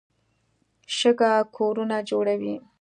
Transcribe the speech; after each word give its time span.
شګه 0.97 1.31
کورونه 1.57 1.97
جوړوي. 2.09 2.55